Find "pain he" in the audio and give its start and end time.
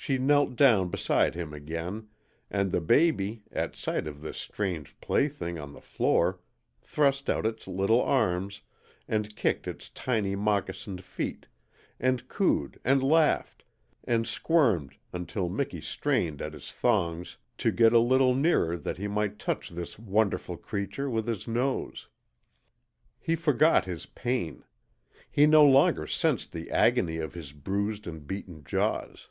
24.06-25.44